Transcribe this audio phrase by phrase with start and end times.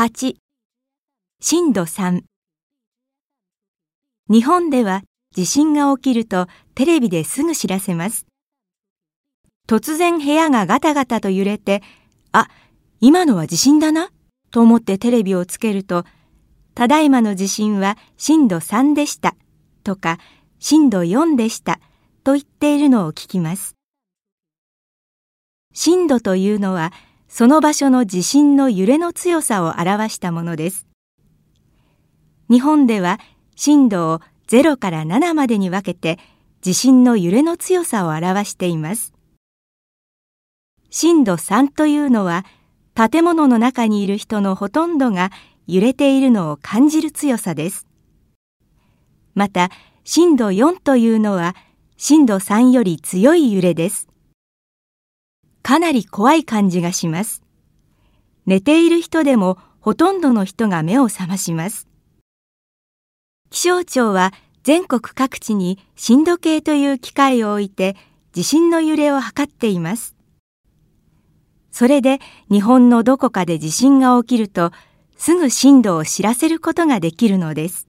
[0.00, 0.36] 8
[1.40, 2.20] 震度3
[4.30, 5.02] 日本では
[5.34, 8.24] 地震が起きるとテレビですぐ知らせます。
[9.66, 11.82] 突然部屋がガタガタと揺れて、
[12.30, 12.46] あ、
[13.00, 14.10] 今のは地震だな
[14.52, 16.04] と思ってテレビをつけると、
[16.76, 19.34] ただいまの地震は震度3でした
[19.82, 20.20] とか
[20.60, 21.80] 震度4でした
[22.22, 23.74] と言っているのを聞きます。
[25.74, 26.92] 震度というのは
[27.28, 30.86] その場所の地震の揺れの強さを表したものです。
[32.50, 33.20] 日本では
[33.54, 36.18] 震度を0から7までに分けて
[36.62, 39.12] 地震の揺れの強さを表しています。
[40.90, 42.46] 震度3というのは
[42.94, 45.30] 建物の中にいる人のほとんどが
[45.66, 47.86] 揺れているのを感じる強さです。
[49.34, 49.70] また
[50.02, 51.54] 震度4というのは
[51.98, 54.08] 震度3より強い揺れです。
[55.68, 57.42] かなり怖い感じがします。
[58.46, 61.86] 寝ている人でもほとんどの人が目を覚まします。
[63.50, 67.96] 気象庁は全国各地に震度計という機械を置いて
[68.32, 70.16] 地震の揺れを測っています。
[71.70, 72.18] それで
[72.50, 74.72] 日本のどこかで地震が起きると
[75.18, 77.87] すぐ震度を知らせることができるのです。